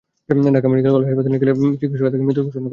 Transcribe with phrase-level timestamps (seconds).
[0.55, 2.67] Dhaka medical college হাসপাতালে নিয়ে গেলে চিকিৎসকেরা তাঁকে মৃত ঘোষণা করেন।